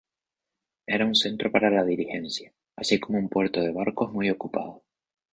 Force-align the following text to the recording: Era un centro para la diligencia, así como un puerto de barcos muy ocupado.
Era 0.87 1.05
un 1.05 1.13
centro 1.13 1.51
para 1.51 1.69
la 1.69 1.83
diligencia, 1.83 2.51
así 2.75 2.99
como 2.99 3.19
un 3.19 3.29
puerto 3.29 3.61
de 3.61 3.69
barcos 3.71 4.11
muy 4.11 4.31
ocupado. 4.31 4.81